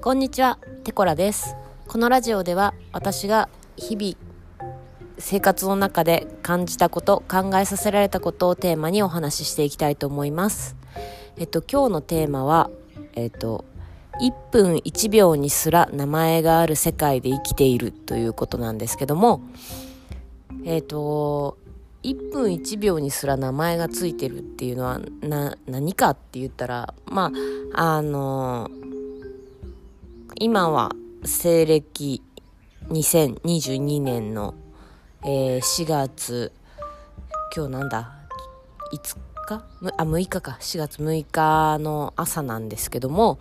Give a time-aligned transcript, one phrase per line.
[0.00, 1.56] こんにちは、テコラです。
[1.88, 4.14] このラジオでは私が日々
[5.18, 10.76] 生活の中で感じたこと、考えさせられたことをテーマにお話ししていきたいと思います。
[11.36, 12.70] えっと、今日のテーマは、
[13.14, 13.64] えっと、
[14.22, 19.42] 1分1秒にすら名前がある世界で生きているということなんですけども、
[20.64, 21.58] えっと、
[22.04, 27.32] 1分1秒にすら名前がついてるっていうのはな何かって言ったらま
[27.74, 28.70] ああの
[30.36, 30.92] 今は
[31.24, 32.22] 西暦
[32.88, 34.54] 2022年の、
[35.24, 36.52] えー4月
[37.54, 38.12] 今日なんだ
[38.92, 39.64] ？5日？
[39.96, 40.58] あ6日か。
[40.60, 43.38] 4月6日の朝なんですけども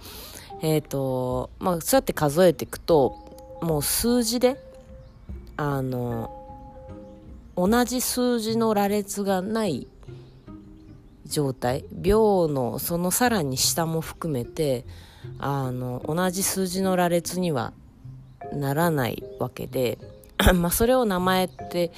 [0.61, 4.57] えっ、とまあそうやって数えていくともう数字で
[5.57, 6.33] あの
[7.55, 9.87] 同じ数字の羅列がない
[11.27, 11.85] 状態。
[11.91, 14.85] 秒のそのさらに下も含めて
[15.39, 17.73] あの同じ数字の羅列には
[18.53, 19.97] ならないわけで
[20.55, 21.91] まあそれを名前って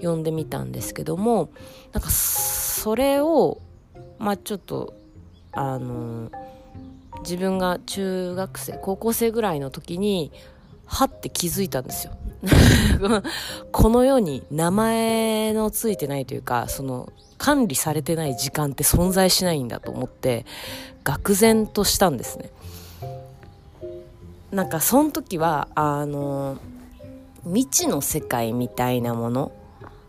[0.00, 1.50] 呼んでみたんですけども
[1.92, 3.60] なんかそれを
[4.18, 4.94] まあちょっと
[5.52, 6.30] あの
[7.20, 10.30] 自分が中学生高校生ぐらいの時に
[10.86, 12.12] はって気づいたんですよ。
[13.72, 20.46] この世に名前のついてないというかその管理されてない時間って存在しないんだと思って
[21.04, 22.50] 愕然としたんですね。
[24.50, 26.56] なんかその時はあの
[27.44, 29.52] 未知の世界みたいなもの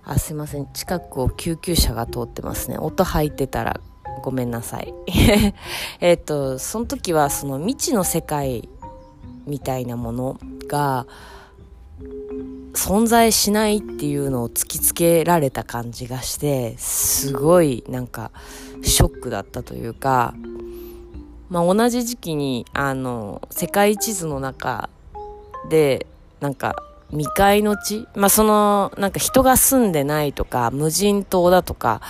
[0.05, 2.77] あすいません近くを救急車が通ってますね。
[2.77, 3.81] 音入ってたら
[4.23, 4.93] ごめんなさい。
[5.99, 8.69] えっとその時はその未知の世界
[9.47, 11.07] みたいなものが
[12.73, 18.31] 存在しないっていうのを突きつけられた感じがしてすごいなんか
[18.83, 20.35] ショックだったというか、
[21.49, 24.89] まあ、同じ時期にあの世界地図の中
[25.69, 26.05] で
[26.39, 26.75] なんか
[27.09, 32.01] 未開の地、まあ、そのなんか人が住んでないとか無人島だとか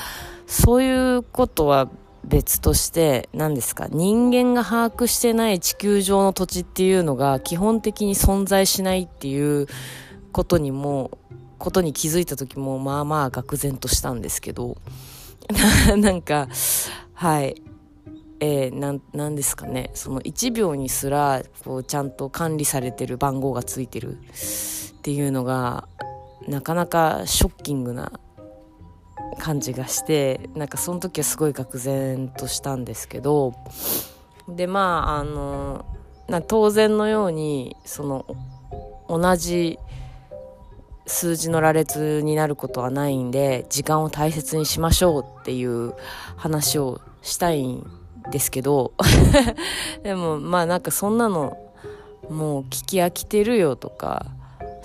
[0.47, 1.89] そういうことは
[2.27, 3.87] 別として何ですか？
[3.89, 9.67] 人間が把握してない地球上の土地っていうのが基本的に存在しないっていう
[10.31, 11.11] ことにも
[11.57, 14.77] ことに気づいた時もまあまあ愕然としたんですけど。
[15.97, 16.49] なんか
[17.13, 17.61] はい。
[18.39, 19.89] えー、なんなんですかね？
[19.95, 25.87] その1秒にすらこうちゃんと管理されてる番号がついてるっていうのが
[26.47, 28.11] なかなかショッキングな
[29.37, 33.53] 感じがしてなんかその時はすごい愕然としたんですけど
[34.47, 35.85] でまああの
[36.27, 38.25] な当然のようにその
[39.07, 39.79] 同じ
[41.05, 45.93] 数字の羅列になることはないんで時間を大切にしましょうっていう
[46.35, 47.89] 話をしたいん
[48.29, 48.93] ですけど
[50.03, 51.57] でもまあなんかそんなの
[52.29, 54.25] もう聞き飽きてるよとか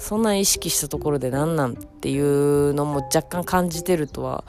[0.02, 4.42] そんな意識したところで何なんっていうのも若干感じてるとは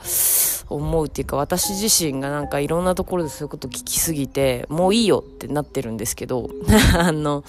[0.68, 6.50] 思うっていうか私自身がなんかいろんなところでそういうこと聞きすぎてもういいよってなってるんですけど
[6.98, 7.44] あの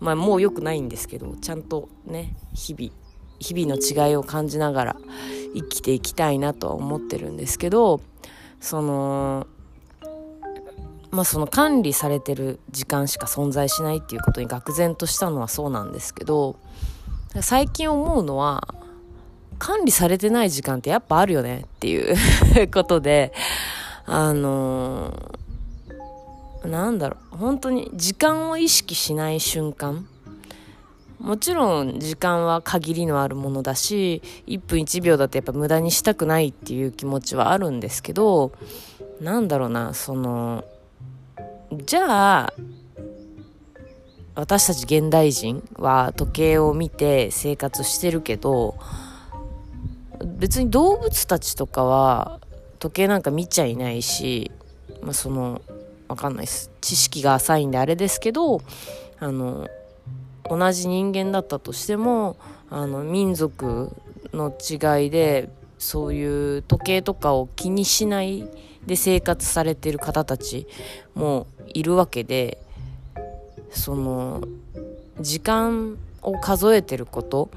[0.00, 2.90] まあもう良くないんですけどちゃんとね日々
[3.38, 4.96] 日々の違いを感じながら
[5.54, 8.00] 生きていきたいなとは思ってるんですけど
[8.58, 9.46] その
[11.10, 16.56] まあその管理されてる時間しか存在しないっていうことに愕然としたのはそうなんですけど
[17.40, 18.74] 最近思うのは
[19.58, 22.16] 管理されてない時間ってやっぱあるよねっていう
[22.72, 23.32] ことで
[24.04, 30.06] あのー、なんだろう本当に時間を意識しない瞬間。
[31.20, 38.52] もちろん時間は限りのあるものだし1分1秒だとやっぱ無駄にしたくないっていう気持ちはあるんですけど
[39.20, 40.64] なんだろうなその
[41.84, 42.52] じゃあ
[44.40, 48.74] 私たち現代人は時計を見て生活してるけど
[50.24, 52.40] 別に動物たちとかは
[52.78, 54.50] 時計なんか見ちゃいないし、
[55.02, 55.60] まあ、その
[56.08, 56.70] わかんないです。
[56.80, 58.62] 知識が浅いんであれですけど
[59.18, 59.68] あの
[60.48, 62.38] 同じ人間だったとしても
[62.70, 63.94] あの民族
[64.32, 68.48] の違いでそういう時計とかを気にしない
[68.86, 70.66] で生活されてる方たち
[71.14, 72.58] もいるわけで
[73.70, 74.42] その
[75.20, 77.50] 時間を数えてること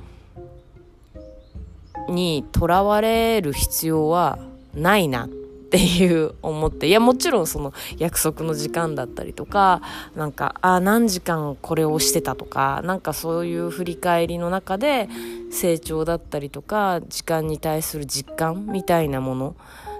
[2.09, 4.39] にとらわれる必要は
[4.73, 9.81] ないなっていう思っていやもちろんその約束の時間だったりとか
[10.15, 15.09] なんかあ何時間これをしてたとかなんかそういう振り返りの中で
[15.51, 19.55] 成長だったりとか時間に対する実感みたいなもの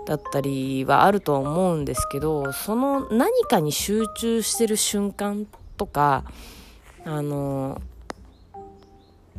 [0.05, 6.23] だったりはあるとは思うんですけどその何かに集中してる瞬間ってとか
[7.05, 7.81] あの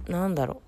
[0.09, 0.65] なんだろう。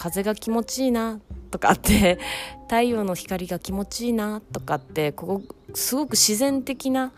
[0.00, 1.20] 風が気持ちいいな
[1.50, 2.18] とかって
[2.62, 7.12] 太陽の光が気持ちいいなとかってここすごく自然的な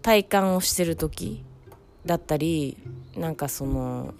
[0.00, 1.44] 体感をしてる時
[2.06, 2.78] だったり
[3.14, 4.14] なんかその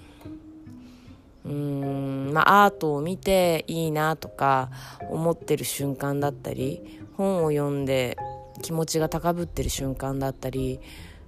[1.46, 4.68] うーんまあアートを見ていいなとか
[5.08, 8.18] 思ってる瞬間だったり本を読んで
[8.60, 10.80] 気持ちが高ぶってる瞬間だったり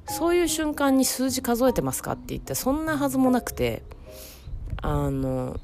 [0.06, 3.82] そういう瞬間に数字数えてますかって言ってそんなはずもなくて
[4.82, 5.58] あの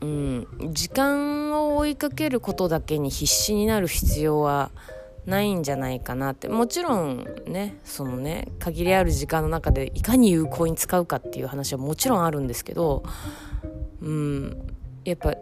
[0.00, 4.70] うん時間を追いかけることだけに必死になる必要は
[5.26, 6.48] ないんじゃないかなって。
[6.48, 13.02] もちろんねそのね限りある時間の中でいかに有効に使うかっていう話はもちろんあるんですけど
[14.00, 14.56] うん
[15.04, 15.34] やっぱ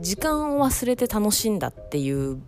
[0.00, 2.40] 時間を忘れて楽しんだっていう、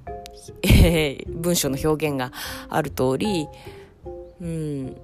[0.63, 2.33] えー、文章の表現が
[2.69, 3.49] ある通り
[4.41, 4.97] うん。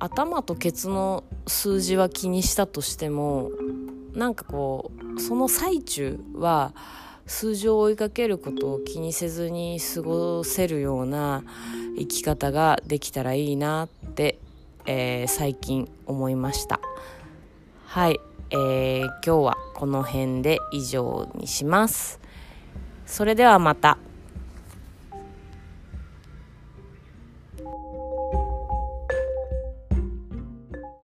[0.00, 3.50] 頭とケツの数字は気にしたとしても
[4.14, 6.72] なんかこうその最中は
[7.26, 11.42] 数字を追いかけることを気にせずに過ごせるような
[11.96, 14.38] 生き方ができたらいいなって、
[14.86, 16.80] えー、最近思いました。
[17.84, 22.20] はい、えー、今日はこの辺で以上にします。
[23.08, 23.96] それではまた。